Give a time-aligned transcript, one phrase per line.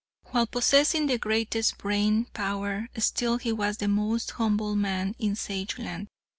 [0.31, 6.07] While possessing the greatest brain power, still he was the most humble man in Sageland.